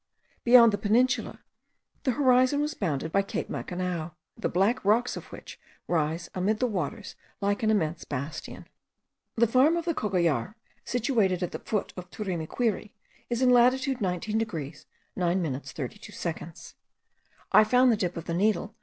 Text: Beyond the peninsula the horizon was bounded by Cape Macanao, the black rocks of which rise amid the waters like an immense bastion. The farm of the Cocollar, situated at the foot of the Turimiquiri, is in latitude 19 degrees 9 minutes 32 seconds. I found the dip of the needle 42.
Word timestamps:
Beyond 0.43 0.73
the 0.73 0.79
peninsula 0.79 1.41
the 2.05 2.13
horizon 2.13 2.59
was 2.59 2.73
bounded 2.73 3.11
by 3.11 3.21
Cape 3.21 3.49
Macanao, 3.51 4.15
the 4.35 4.49
black 4.49 4.83
rocks 4.83 5.15
of 5.15 5.25
which 5.25 5.59
rise 5.87 6.27
amid 6.33 6.57
the 6.57 6.65
waters 6.65 7.15
like 7.39 7.61
an 7.61 7.69
immense 7.69 8.03
bastion. 8.03 8.67
The 9.35 9.45
farm 9.45 9.77
of 9.77 9.85
the 9.85 9.93
Cocollar, 9.93 10.55
situated 10.83 11.43
at 11.43 11.51
the 11.51 11.59
foot 11.59 11.93
of 11.95 12.09
the 12.09 12.17
Turimiquiri, 12.17 12.95
is 13.29 13.43
in 13.43 13.51
latitude 13.51 14.01
19 14.01 14.39
degrees 14.39 14.87
9 15.15 15.39
minutes 15.39 15.71
32 15.71 16.11
seconds. 16.13 16.73
I 17.51 17.63
found 17.63 17.91
the 17.91 17.95
dip 17.97 18.17
of 18.17 18.25
the 18.25 18.33
needle 18.33 18.69
42. 18.69 18.75